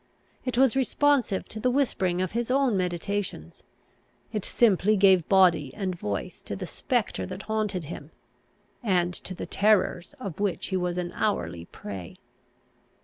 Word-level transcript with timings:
It 0.45 0.57
was 0.57 0.75
responsive 0.75 1.47
to 1.49 1.59
the 1.59 1.69
whispering 1.69 2.23
of 2.23 2.31
his 2.31 2.49
own 2.49 2.75
meditations; 2.75 3.61
it 4.33 4.43
simply 4.43 4.97
gave 4.97 5.29
body 5.29 5.71
and 5.75 5.95
voice 5.95 6.41
to 6.41 6.55
the 6.55 6.65
spectre 6.65 7.27
that 7.27 7.43
haunted 7.43 7.83
him, 7.83 8.09
and 8.81 9.13
to 9.13 9.35
the 9.35 9.45
terrors 9.45 10.15
of 10.19 10.39
which 10.39 10.69
he 10.69 10.75
was 10.75 10.97
an 10.97 11.11
hourly 11.13 11.65
prey. 11.65 12.17